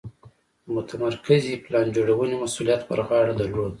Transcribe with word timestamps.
د 0.65 0.67
متمرکزې 0.75 1.61
پلان 1.65 1.85
جوړونې 1.95 2.35
مسوولیت 2.43 2.81
پر 2.89 2.99
غاړه 3.07 3.33
درلود. 3.39 3.69